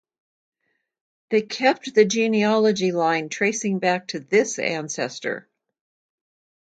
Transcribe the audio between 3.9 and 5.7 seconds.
to this ancestor.